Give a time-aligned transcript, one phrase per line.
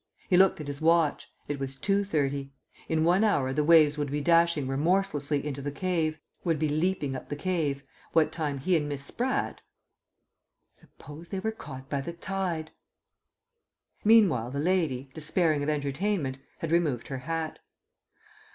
[0.27, 2.49] He looked at his watch; it was 2.30.
[2.89, 7.15] In one hour the waves would be dashing remorselessly into the cave, would be leaping
[7.15, 9.61] up the cliff, what time he and Miss Spratt
[10.71, 12.71] Suppose they were caught by the tide....
[14.03, 17.59] Meanwhile the lady, despairing of entertainment, had removed her hat.